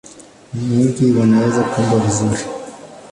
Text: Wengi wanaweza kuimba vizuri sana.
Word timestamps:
Wengi 0.53 1.11
wanaweza 1.19 1.63
kuimba 1.63 1.95
vizuri 1.99 2.35
sana. 2.37 2.51